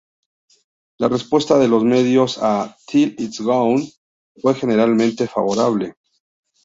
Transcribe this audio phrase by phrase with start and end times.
[0.97, 3.87] La respuesta de los medios a "Till It's Gone"
[4.41, 5.93] fue generalmente favorable.